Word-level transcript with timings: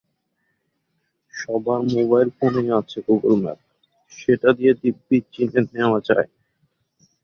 সবার 1.33 1.81
মোবাইল 1.91 2.27
ফোনেই 2.37 2.69
আছে 2.79 2.97
গুগল 3.07 3.33
ম্যাপ, 3.43 3.59
সেটা 4.11 4.49
দিয়ে 4.57 4.73
দিব্যি 4.81 5.17
চিনে 5.33 5.61
নেওয়া 5.73 5.99
যায়। 6.07 6.27